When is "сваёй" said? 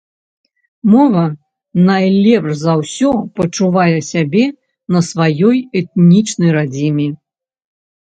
5.13-5.57